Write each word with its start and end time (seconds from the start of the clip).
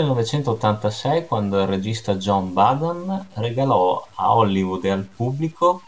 era 0.00 0.08
il 0.08 0.14
1986 0.14 1.26
quando 1.26 1.60
il 1.60 1.66
regista 1.66 2.16
John 2.16 2.52
Badham 2.52 3.26
regalò 3.34 4.06
a 4.14 4.34
Hollywood 4.34 4.84
e 4.84 4.90
al 4.90 5.04
pubblico 5.04 5.82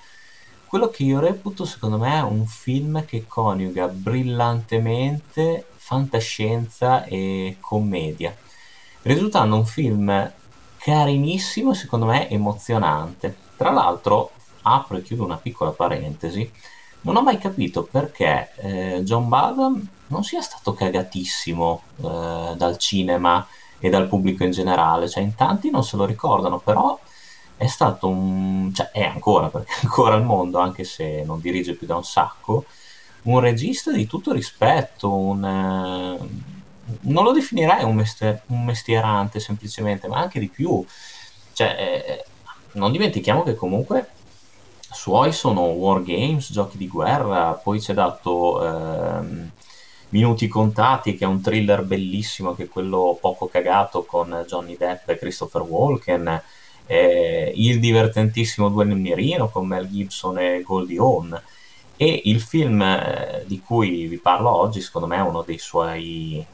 quello 0.67 0.89
che 0.89 1.03
io 1.03 1.19
reputo 1.19 1.65
secondo 1.65 1.99
me 1.99 2.21
un 2.21 2.47
film 2.47 3.05
che 3.05 3.27
coniuga 3.27 3.89
brillantemente 3.89 5.67
fantascienza 5.77 7.05
e 7.05 7.57
commedia, 7.61 8.35
risultando 9.03 9.57
un 9.57 9.67
film 9.67 10.33
carinissimo 10.79 11.73
e 11.73 11.75
secondo 11.75 12.07
me 12.07 12.29
emozionante. 12.31 13.37
Tra 13.57 13.71
l'altro, 13.71 14.33
apro 14.63 14.97
e 14.97 15.03
chiudo 15.03 15.25
una 15.25 15.37
piccola 15.37 15.73
parentesi, 15.73 16.51
non 17.03 17.17
ho 17.17 17.23
mai 17.23 17.37
capito 17.37 17.83
perché 17.83 18.53
eh, 18.57 19.01
John 19.03 19.29
Badham 19.29 19.87
non 20.07 20.25
sia 20.25 20.41
stato 20.41 20.73
cagatissimo 20.73 21.83
eh, 21.97 22.55
dal 22.57 22.79
cinema 22.79 23.47
e 23.85 23.91
dal 23.91 24.07
pubblico 24.07 24.45
in 24.45 24.53
generale, 24.53 25.09
cioè 25.09 25.25
in 25.25 25.35
tanti 25.35 25.69
non 25.71 25.83
se 25.83 25.97
lo 25.97 26.05
ricordano, 26.05 26.61
però 26.61 26.97
è 27.57 27.67
stato 27.67 28.07
un, 28.07 28.73
cioè 28.73 28.91
è 28.93 29.03
ancora, 29.03 29.49
perché 29.49 29.73
è 29.73 29.79
ancora 29.83 30.15
al 30.15 30.25
mondo, 30.25 30.59
anche 30.59 30.85
se 30.85 31.25
non 31.27 31.41
dirige 31.41 31.75
più 31.75 31.89
da 31.89 31.97
un 31.97 32.05
sacco, 32.05 32.65
un 33.23 33.41
regista 33.41 33.91
di 33.91 34.07
tutto 34.07 34.33
rispetto, 34.33 35.13
un, 35.13 35.45
eh, 35.45 36.19
non 37.01 37.25
lo 37.25 37.33
definirei 37.33 37.83
un, 37.83 37.97
mestier, 37.97 38.43
un, 38.47 38.65
mestierante 38.65 39.41
semplicemente, 39.41 40.07
ma 40.07 40.19
anche 40.19 40.39
di 40.39 40.49
più. 40.49 40.85
Cioè, 41.53 42.05
eh, 42.07 42.25
non 42.75 42.93
dimentichiamo 42.93 43.43
che 43.43 43.57
comunque 43.57 44.11
suoi 44.93 45.33
sono 45.33 45.63
war 45.63 46.03
games, 46.05 46.53
giochi 46.53 46.77
di 46.77 46.87
guerra, 46.87 47.53
poi 47.53 47.81
ci 47.81 47.91
ha 47.91 47.95
dato 47.95 48.65
ehm, 48.65 49.51
Minuti 50.13 50.49
contati, 50.49 51.17
che 51.17 51.25
è 51.25 51.29
un 51.29 51.41
thriller 51.41 51.83
bellissimo, 51.83 52.55
che 52.55 52.65
è 52.65 52.69
quello 52.69 53.19
poco 53.21 53.49
cagato 53.49 54.05
con 54.05 54.45
Johnny 54.47 54.77
Depp 54.77 55.09
e 55.09 55.19
Christopher 55.19 55.63
Walken 55.63 56.43
eh, 56.87 57.53
il 57.55 57.81
divertentissimo 57.81 58.69
Duello 58.69 58.95
Nierino 58.95 59.49
con 59.49 59.67
Mel 59.67 59.89
Gibson 59.89 60.39
e 60.39 60.63
Goldie 60.63 60.99
Hawn. 60.99 61.43
E 61.97 62.23
il 62.25 62.41
film 62.41 62.83
eh, 62.83 63.45
di 63.47 63.61
cui 63.61 64.07
vi 64.07 64.19
parlo 64.19 64.51
oggi 64.51 64.81
secondo 64.81 65.07
me 65.07 65.17
è 65.17 65.21
uno 65.21 65.43
dei 65.43 65.59
suoi 65.59 66.45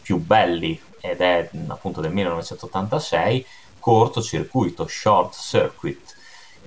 più 0.00 0.18
belli 0.18 0.78
ed 1.00 1.20
è 1.20 1.48
appunto 1.68 2.00
del 2.00 2.12
1986 2.12 3.46
cortocircuito 3.78 4.86
Short 4.86 5.34
Circuit 5.34 6.16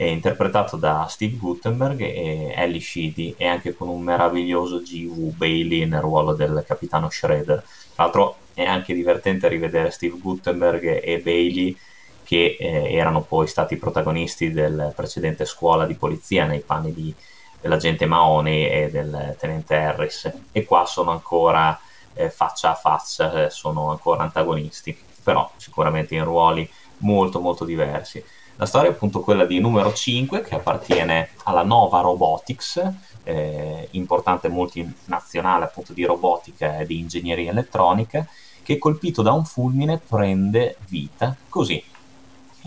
interpretato 0.04 0.76
da 0.76 1.06
Steve 1.08 1.38
Gutenberg 1.38 2.02
e 2.02 2.54
Ellie 2.56 2.82
Sheedy 2.82 3.34
e 3.38 3.48
anche 3.48 3.74
con 3.74 3.88
un 3.88 4.02
meraviglioso 4.02 4.82
G.V. 4.82 5.36
Bailey 5.36 5.86
nel 5.86 6.02
ruolo 6.02 6.34
del 6.34 6.64
capitano 6.68 7.10
Shredder 7.10 7.64
tra 7.96 8.04
l'altro 8.04 8.36
è 8.54 8.66
anche 8.66 8.94
divertente 8.94 9.48
rivedere 9.48 9.90
Steve 9.90 10.18
Gutenberg 10.18 11.02
e 11.02 11.22
Bailey 11.24 11.76
che 12.24 12.58
eh, 12.60 12.94
erano 12.94 13.22
poi 13.22 13.48
stati 13.48 13.78
protagonisti 13.78 14.52
del 14.52 14.92
precedente 14.94 15.46
scuola 15.46 15.86
di 15.86 15.94
polizia 15.94 16.46
nei 16.46 16.60
panni 16.60 16.94
di, 16.94 17.16
dell'agente 17.62 18.06
Mahoney 18.06 18.66
e 18.66 18.90
del 18.90 19.36
tenente 19.40 19.76
Harris 19.76 20.30
e 20.52 20.66
qua 20.66 20.86
sono 20.86 21.12
ancora 21.12 21.80
eh, 22.14 22.30
faccia 22.30 22.72
a 22.72 22.76
faccia, 22.76 23.46
eh, 23.46 23.50
sono 23.50 23.92
ancora 23.92 24.24
antagonisti, 24.24 24.98
però 25.24 25.50
sicuramente 25.56 26.16
in 26.16 26.26
ruoli 26.26 26.70
molto 26.98 27.40
molto 27.40 27.64
diversi. 27.64 28.24
La 28.58 28.66
storia 28.66 28.90
è 28.90 28.94
appunto 28.94 29.20
quella 29.20 29.46
di 29.46 29.60
numero 29.60 29.94
5 29.94 30.42
che 30.42 30.56
appartiene 30.56 31.30
alla 31.44 31.64
Nova 31.64 32.00
Robotics, 32.00 32.82
eh, 33.24 33.88
importante 33.92 34.48
multinazionale 34.48 35.66
appunto 35.66 35.92
di 35.92 36.06
robotica 36.06 36.78
e 36.80 36.86
di 36.86 37.00
ingegneria 37.00 37.52
elettronica, 37.52 38.26
che 38.64 38.78
colpito 38.78 39.22
da 39.22 39.34
un 39.34 39.44
fulmine 39.46 40.00
prende 40.00 40.78
vita 40.88 41.36
così 41.50 41.84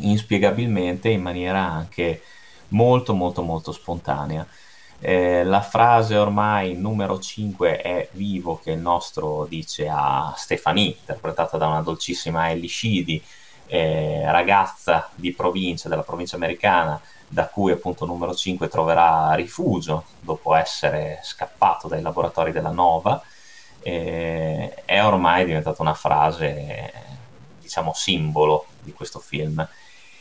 inspiegabilmente 0.01 1.09
in 1.09 1.23
maniera 1.23 1.61
anche 1.61 2.23
molto 2.69 3.15
molto 3.15 3.43
molto 3.43 3.73
spontanea. 3.73 4.47
Eh, 5.01 5.45
la 5.45 5.61
frase 5.61 6.17
ormai 6.17 6.75
numero 6.75 7.19
5 7.21 7.81
è 7.81 8.09
vivo 8.13 8.61
che 8.63 8.73
il 8.73 8.81
nostro 8.81 9.47
dice 9.49 9.89
a 9.89 10.35
Stefanie, 10.37 10.97
interpretata 10.99 11.57
da 11.57 11.69
una 11.69 11.83
dolcissima 11.83 12.51
Ellie 12.51 12.69
Scidi, 12.69 13.23
eh, 13.69 14.23
ragazza 14.31 15.09
di 15.15 15.33
provincia, 15.33 15.89
della 15.89 16.03
provincia 16.03 16.37
americana, 16.37 17.01
da 17.29 17.47
cui 17.47 17.73
appunto 17.73 18.07
numero 18.07 18.35
5 18.35 18.69
troverà 18.69 19.35
rifugio 19.35 20.05
dopo 20.21 20.55
essere 20.55 21.21
scappato 21.23 21.87
dai 21.87 22.01
laboratori 22.01 22.53
della 22.53 22.71
Nova, 22.71 23.23
eh, 23.81 24.83
è 24.85 25.05
ormai 25.05 25.45
diventata 25.45 25.83
una 25.83 25.95
frase, 25.95 26.93
diciamo, 27.61 27.93
simbolo 27.95 28.67
di 28.81 28.93
questo 28.93 29.19
film. 29.19 29.67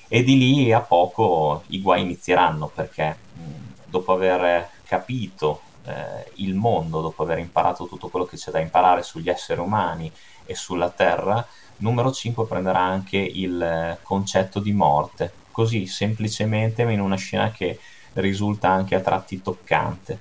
E 0.09 0.23
di 0.23 0.37
lì 0.37 0.71
a 0.71 0.79
poco 0.81 1.63
i 1.67 1.81
guai 1.81 2.01
inizieranno 2.01 2.71
perché 2.73 3.17
mh, 3.33 3.41
dopo 3.85 4.13
aver 4.13 4.69
capito 4.85 5.61
eh, 5.85 6.31
il 6.35 6.53
mondo, 6.53 7.01
dopo 7.01 7.23
aver 7.23 7.39
imparato 7.39 7.87
tutto 7.87 8.09
quello 8.09 8.25
che 8.25 8.37
c'è 8.37 8.51
da 8.51 8.59
imparare 8.59 9.03
sugli 9.03 9.29
esseri 9.29 9.59
umani 9.59 10.11
e 10.45 10.55
sulla 10.55 10.89
Terra, 10.89 11.45
numero 11.77 12.11
5 12.11 12.45
prenderà 12.45 12.79
anche 12.79 13.17
il 13.17 13.97
concetto 14.01 14.59
di 14.59 14.71
morte, 14.71 15.31
così 15.51 15.85
semplicemente 15.87 16.81
in 16.83 16.99
una 16.99 17.15
scena 17.15 17.51
che 17.51 17.79
risulta 18.13 18.69
anche 18.69 18.95
a 18.95 18.99
tratti 18.99 19.41
toccante. 19.41 20.19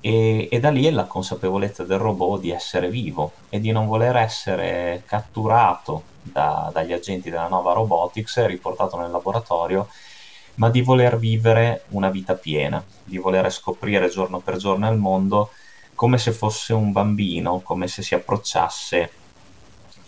E, 0.00 0.48
e, 0.50 0.60
da 0.60 0.70
lì 0.70 0.86
è 0.86 0.90
la 0.90 1.04
consapevolezza 1.04 1.84
del 1.84 1.98
robot 1.98 2.40
di 2.40 2.50
essere 2.50 2.88
vivo 2.88 3.32
e 3.50 3.60
di 3.60 3.70
non 3.70 3.86
voler 3.86 4.16
essere 4.16 5.02
catturato 5.04 6.04
da, 6.22 6.70
dagli 6.72 6.92
agenti 6.92 7.28
della 7.28 7.48
Nova 7.48 7.74
Robotics 7.74 8.38
e 8.38 8.46
riportato 8.46 8.96
nel 8.98 9.10
laboratorio, 9.10 9.88
ma 10.54 10.70
di 10.70 10.80
voler 10.80 11.18
vivere 11.18 11.84
una 11.88 12.08
vita 12.08 12.34
piena, 12.34 12.82
di 13.04 13.18
voler 13.18 13.52
scoprire 13.52 14.08
giorno 14.08 14.40
per 14.40 14.56
giorno 14.56 14.90
il 14.90 14.96
mondo 14.96 15.50
come 15.94 16.16
se 16.16 16.32
fosse 16.32 16.72
un 16.72 16.92
bambino, 16.92 17.60
come 17.60 17.86
se 17.86 18.02
si 18.02 18.14
approcciasse 18.14 19.10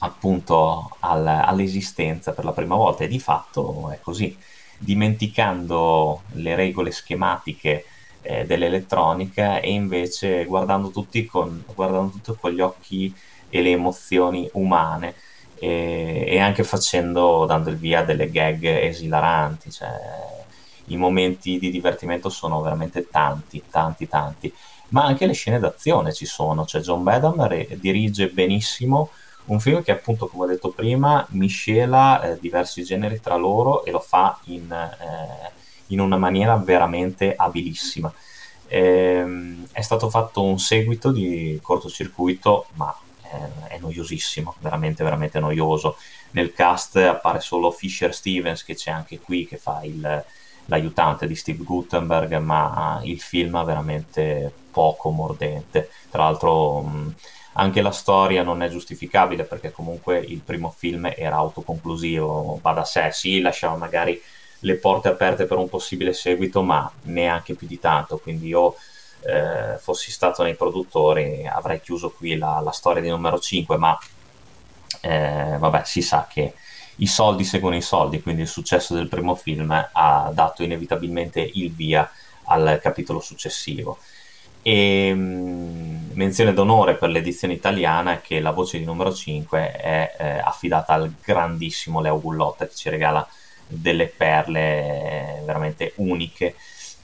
appunto 0.03 0.97
al, 1.01 1.27
all'esistenza 1.27 2.33
per 2.33 2.45
la 2.45 2.53
prima 2.53 2.77
volta 2.77 3.05
e 3.05 3.09
di 3.09 3.21
fatto 3.21 3.91
è 3.91 4.01
così, 4.01 4.37
dimenticando 4.79 6.23
le 6.33 6.55
regole 6.55 6.91
schematiche 6.91 7.85
eh, 8.23 8.45
dell'elettronica 8.45 9.61
e 9.61 9.71
invece 9.71 10.45
guardando, 10.45 10.91
tutti 10.91 11.25
con, 11.25 11.65
guardando 11.75 12.11
tutto 12.11 12.37
con 12.41 12.51
gli 12.51 12.61
occhi 12.61 13.15
e 13.49 13.63
le 13.63 13.71
emozioni 13.71 14.49
umane 14.55 15.15
e, 15.55 16.25
e 16.27 16.39
anche 16.39 16.65
facendo, 16.65 17.45
dando 17.47 17.71
il 17.71 17.77
via 17.77 18.03
delle 18.03 18.31
gag 18.31 18.65
esilaranti, 18.65 19.71
cioè 19.71 19.91
i 20.87 20.97
momenti 20.97 21.59
di 21.59 21.71
divertimento 21.71 22.29
sono 22.29 22.61
veramente 22.61 23.09
tanti, 23.09 23.63
tanti, 23.71 24.09
tanti, 24.09 24.53
ma 24.89 25.05
anche 25.05 25.27
le 25.27 25.33
scene 25.33 25.61
d'azione 25.61 26.13
ci 26.13 26.27
sono, 26.27 26.65
cioè 26.67 26.81
John 26.81 27.05
Badham 27.05 27.47
re- 27.47 27.69
dirige 27.79 28.29
benissimo 28.29 29.11
un 29.47 29.59
film 29.59 29.83
che 29.83 29.91
appunto, 29.91 30.29
come 30.29 30.45
ho 30.45 30.47
detto 30.47 30.71
prima, 30.71 31.27
miscela 31.31 32.23
eh, 32.23 32.39
diversi 32.39 32.85
generi 32.85 33.21
tra 33.21 33.35
loro 33.35 33.85
e 33.85 33.91
lo 33.91 34.01
fa 34.01 34.39
in, 34.45 34.71
eh, 34.71 35.51
in 35.89 36.01
una 36.01 36.17
maniera 36.17 36.57
veramente 36.57 37.35
abilissima. 37.35 38.13
Ehm, 38.69 39.67
è 39.73 39.81
stato 39.81 40.09
fatto 40.09 40.43
un 40.43 40.59
seguito 40.59 41.11
di 41.11 41.59
cortocircuito, 41.61 42.67
ma 42.75 42.97
è, 43.69 43.79
noiosissimo, 43.79 44.55
veramente, 44.61 45.03
veramente 45.03 45.41
noioso. 45.41 45.97
Nel 46.31 46.53
cast 46.53 46.97
appare 46.97 47.41
solo 47.41 47.71
Fisher 47.71 48.15
Stevens, 48.15 48.65
che 48.65 48.75
c'è 48.75 48.91
anche 48.91 49.19
qui, 49.19 49.47
che 49.47 49.57
fa 49.57 49.81
il, 49.83 50.25
l'aiutante 50.67 51.27
di 51.27 51.35
Steve 51.35 51.65
Gutenberg, 51.65 52.37
ma 52.39 53.01
il 53.03 53.21
film 53.21 53.61
è 53.61 53.65
veramente 53.65 54.53
poco 54.71 55.11
mordente. 55.11 55.91
Tra 56.11 56.23
l'altro. 56.23 56.83
Mh, 56.83 57.15
anche 57.55 57.83
la 57.83 57.91
storia 57.91 58.43
non 58.43 58.63
è 58.63 58.69
giustificabile 58.69 59.45
perché 59.45 59.71
comunque 59.71 60.19
il 60.19 60.41
primo 60.41 60.71
film 60.77 61.11
era 61.15 61.37
autoconclusivo, 61.37 62.59
va 62.63 62.73
da 62.73 62.85
sé, 62.85 63.11
sì, 63.13 63.41
lasciava 63.41 63.77
magari 63.77 64.21
le 64.61 64.77
porte 64.77 65.09
aperte 65.09 65.45
per 65.45 65.59
un 65.59 65.69
possibile 65.69 66.13
seguito, 66.13 66.63
ma 66.63 66.91
neanche 67.03 67.55
più 67.55 67.67
di 67.67 67.79
tanto, 67.79 68.19
quindi 68.19 68.47
io 68.49 68.75
eh, 69.25 69.77
fossi 69.79 70.11
stato 70.11 70.43
nei 70.43 70.55
produttori 70.55 71.47
avrei 71.47 71.81
chiuso 71.81 72.11
qui 72.11 72.37
la, 72.37 72.61
la 72.61 72.71
storia 72.71 73.03
di 73.03 73.09
numero 73.09 73.39
5, 73.39 73.77
ma 73.77 73.99
eh, 75.01 75.57
vabbè, 75.59 75.83
si 75.85 76.03
sa 76.03 76.27
che 76.31 76.55
i 76.97 77.07
soldi 77.07 77.45
seguono 77.45 77.77
i 77.77 77.83
soldi, 77.83 78.23
quindi 78.23 78.43
il 78.43 78.49
successo 78.49 78.95
del 78.95 79.09
primo 79.09 79.35
film 79.35 79.71
ha 79.93 80.31
dato 80.33 80.63
inevitabilmente 80.63 81.41
il 81.41 81.73
via 81.73 82.09
al 82.45 82.79
capitolo 82.83 83.21
successivo. 83.21 83.99
E 84.63 85.13
mm, 85.15 86.11
menzione 86.13 86.53
d'onore 86.53 86.95
per 86.95 87.11
l'edizione 87.11 87.55
italiana 87.55 88.15
è 88.15 88.21
che 88.21 88.41
la 88.41 88.53
voce 88.53 88.79
di 88.79 88.85
numero 88.85 89.13
5 89.13 89.73
è 89.73 90.15
eh, 90.19 90.39
affidata 90.39 90.93
al 90.93 91.13
grandissimo 91.23 92.01
Leo 92.01 92.21
Gullotta 92.21 92.67
che 92.67 92.75
ci 92.75 92.89
regala 92.89 93.27
delle 93.67 94.07
perle 94.07 95.39
eh, 95.39 95.43
veramente 95.45 95.93
uniche 95.97 96.55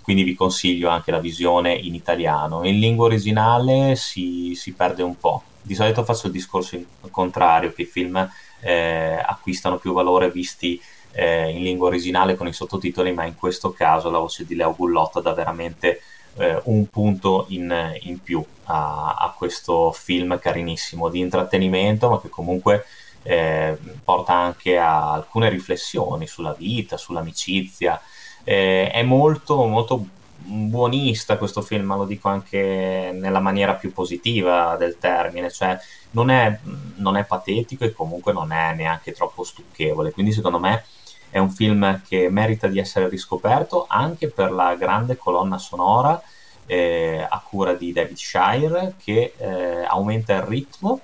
quindi 0.08 0.24
vi 0.24 0.34
consiglio 0.34 0.88
anche 0.88 1.10
la 1.10 1.18
visione 1.18 1.74
in 1.74 1.94
italiano. 1.94 2.64
In 2.64 2.78
lingua 2.78 3.04
originale 3.04 3.94
si, 3.94 4.54
si 4.54 4.72
perde 4.72 5.02
un 5.02 5.18
po', 5.18 5.42
di 5.60 5.74
solito 5.74 6.02
faccio 6.02 6.28
il 6.28 6.32
discorso 6.32 6.82
contrario, 7.10 7.74
che 7.74 7.82
i 7.82 7.84
film 7.84 8.16
eh, 8.60 9.22
acquistano 9.22 9.76
più 9.76 9.92
valore 9.92 10.30
visti 10.30 10.80
eh, 11.12 11.50
in 11.50 11.62
lingua 11.62 11.88
originale 11.88 12.36
con 12.36 12.46
i 12.46 12.54
sottotitoli, 12.54 13.12
ma 13.12 13.26
in 13.26 13.34
questo 13.34 13.70
caso 13.72 14.08
la 14.08 14.16
voce 14.16 14.46
di 14.46 14.54
Leo 14.54 14.74
Gullotta 14.74 15.20
dà 15.20 15.34
veramente 15.34 16.00
eh, 16.38 16.60
un 16.64 16.88
punto 16.88 17.46
in, 17.48 17.98
in 18.02 18.22
più 18.22 18.44
a, 18.64 19.14
a, 19.18 19.34
questo 19.36 19.92
film 19.92 20.38
carinissimo 20.38 21.08
di 21.08 21.20
intrattenimento, 21.20 22.08
ma 22.08 22.20
che 22.20 22.28
comunque 22.28 22.84
eh, 23.22 23.76
porta 24.02 24.34
anche 24.34 24.78
a 24.78 25.12
alcune 25.12 25.48
riflessioni 25.48 26.26
sulla 26.26 26.54
vita, 26.56 26.96
sull'amicizia. 26.96 28.00
Eh, 28.44 28.90
è 28.90 29.02
molto, 29.02 29.64
molto 29.64 30.06
buonista 30.38 31.36
questo 31.36 31.60
film, 31.60 31.86
ma 31.86 31.96
lo 31.96 32.04
dico 32.04 32.28
anche 32.28 33.10
nella 33.12 33.40
maniera 33.40 33.74
più 33.74 33.92
positiva 33.92 34.76
del 34.76 34.96
termine, 34.98 35.50
cioè 35.50 35.78
non 36.12 36.30
è, 36.30 36.58
non 36.96 37.16
è 37.16 37.24
patetico 37.24 37.84
e 37.84 37.92
comunque 37.92 38.32
non 38.32 38.52
è 38.52 38.72
neanche 38.74 39.12
troppo 39.12 39.44
stucchevole, 39.44 40.12
quindi 40.12 40.32
secondo 40.32 40.58
me 40.58 40.84
è 41.30 41.38
un 41.38 41.50
film 41.50 42.00
che 42.06 42.28
merita 42.30 42.66
di 42.66 42.78
essere 42.78 43.08
riscoperto 43.08 43.86
anche 43.88 44.28
per 44.28 44.52
la 44.52 44.74
grande 44.74 45.16
colonna 45.16 45.58
sonora 45.58 46.20
eh, 46.66 47.26
a 47.28 47.40
cura 47.40 47.74
di 47.74 47.92
David 47.92 48.16
Shire 48.16 48.94
che 49.02 49.34
eh, 49.36 49.84
aumenta 49.84 50.34
il 50.34 50.42
ritmo 50.42 51.00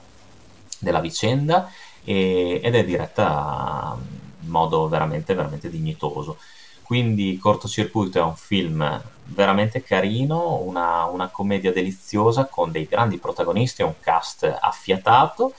della 0.79 1.01
vicenda 1.01 1.71
e, 2.05 2.61
ed 2.63 2.75
è 2.75 2.85
diretta 2.85 3.97
in 4.41 4.49
modo 4.51 4.89
veramente, 4.89 5.35
veramente 5.35 5.71
dignitoso. 5.71 6.37
Quindi 6.83 7.39
Cortocircuito 7.39 8.19
è 8.19 8.23
un 8.23 8.37
film 8.37 9.03
veramente 9.25 9.83
carino, 9.83 10.61
una, 10.61 11.05
una 11.05 11.29
commedia 11.29 11.73
deliziosa 11.73 12.45
con 12.45 12.71
dei 12.71 12.87
grandi 12.87 13.17
protagonisti 13.17 13.81
e 13.81 13.87
un 13.87 13.95
cast 14.01 14.45
affiatato 14.61 15.55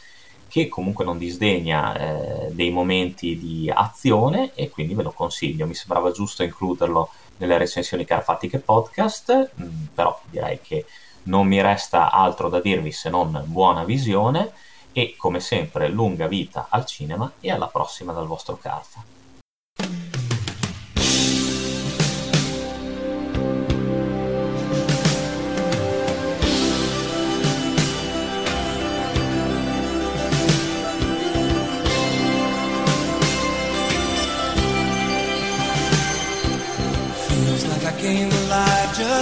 che 0.47 0.67
comunque 0.67 1.03
non 1.03 1.17
disdegna 1.17 1.95
eh, 1.97 2.51
dei 2.51 2.71
momenti 2.71 3.37
di 3.37 3.69
azione 3.73 4.51
e 4.55 4.69
quindi 4.69 4.93
ve 4.93 5.03
lo 5.03 5.11
consiglio. 5.11 5.65
Mi 5.67 5.73
sembrava 5.73 6.11
giusto 6.11 6.43
includerlo 6.43 7.09
nelle 7.37 7.57
recensioni 7.57 8.05
carfatiche 8.05 8.59
podcast, 8.59 9.51
mh, 9.53 9.63
mm, 9.63 9.85
però 9.93 10.19
direi 10.29 10.59
che 10.61 10.85
non 11.23 11.47
mi 11.47 11.61
resta 11.61 12.11
altro 12.11 12.49
da 12.49 12.59
dirvi 12.59 12.91
se 12.91 13.09
non 13.09 13.43
buona 13.47 13.83
visione 13.83 14.51
e 14.91 15.15
come 15.17 15.39
sempre 15.39 15.89
lunga 15.89 16.27
vita 16.27 16.67
al 16.69 16.85
cinema 16.85 17.31
e 17.39 17.51
alla 17.51 17.67
prossima 17.67 18.13
dal 18.13 18.27
vostro 18.27 18.57
Carfa. 18.57 19.14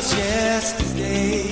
Just 0.03 0.17
yesterday. 0.17 1.43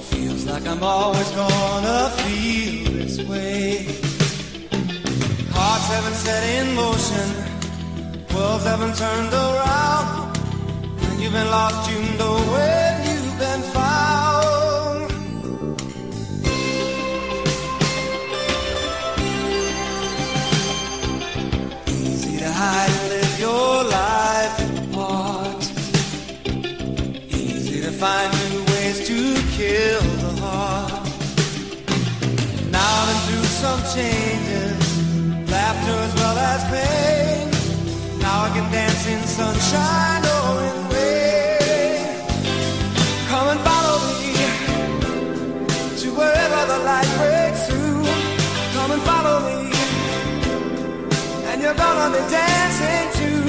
Feels 0.00 0.46
like 0.46 0.66
I'm 0.66 0.82
always 0.82 1.30
gonna 1.32 2.10
feel 2.20 2.92
this 2.92 3.18
way. 3.28 3.86
Hearts 5.52 5.88
haven't 5.94 6.14
set 6.14 6.42
in 6.58 6.74
motion, 6.74 7.28
worlds 8.34 8.64
haven't 8.64 8.96
turned 8.96 9.32
around. 9.32 10.36
When 11.00 11.20
you've 11.20 11.32
been 11.32 11.50
lost, 11.50 11.90
you 11.90 11.98
know 12.18 12.36
when 12.52 12.73
find 28.04 28.32
new 28.52 28.60
ways 28.72 28.98
to 29.08 29.18
kill 29.56 30.02
the 30.24 30.32
heart. 30.42 31.06
Now 32.70 32.90
I've 33.00 33.08
been 33.08 33.20
through 33.26 33.48
some 33.64 33.80
changes, 33.96 34.84
laughter 35.54 35.96
as 36.06 36.12
well 36.20 36.36
as 36.52 36.60
pain. 36.74 37.44
Now 38.24 38.36
I 38.46 38.48
can 38.54 38.66
dance 38.70 39.04
in 39.14 39.22
sunshine 39.38 40.24
or 40.36 40.50
in 40.68 40.76
rain. 40.92 42.04
Come 43.30 43.46
and 43.52 43.60
follow 43.68 43.98
me 44.10 44.26
to 46.00 46.06
wherever 46.18 46.60
the 46.72 46.78
light 46.90 47.10
breaks 47.18 47.62
through. 47.68 48.04
Come 48.76 48.90
and 48.96 49.02
follow 49.10 49.36
me, 49.48 49.60
and 51.48 51.56
you're 51.62 51.80
gonna 51.84 52.08
be 52.16 52.22
dancing 52.38 53.06
too 53.20 53.43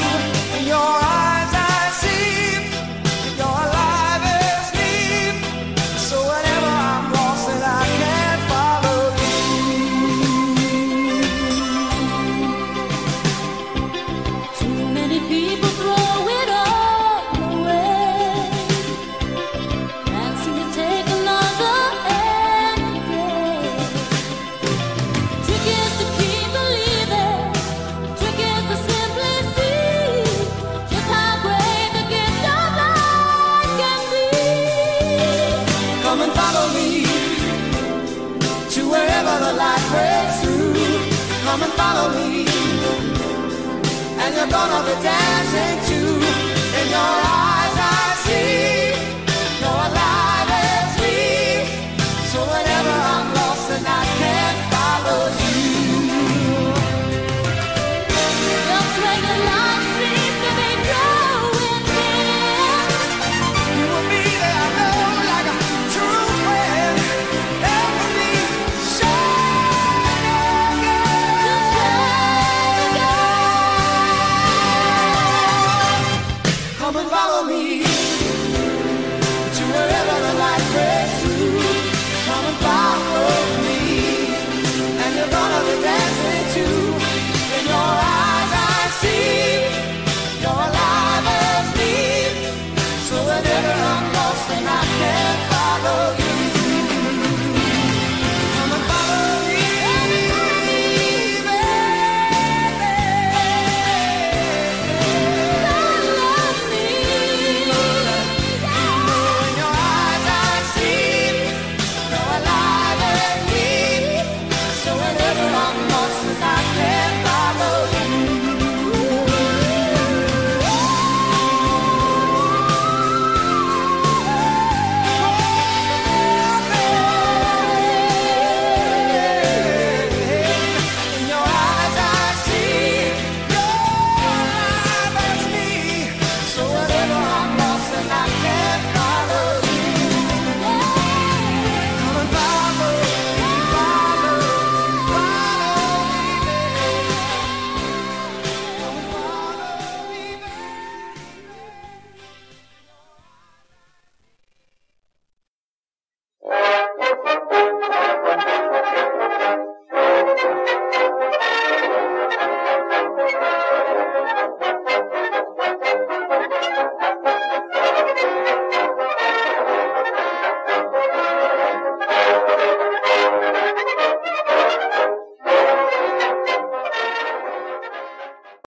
gonna 44.50 44.84
be 44.86 44.96
dancing 45.02 45.80
too 45.88 46.14
in 46.80 46.90
your 46.90 47.00
eyes. 47.00 47.45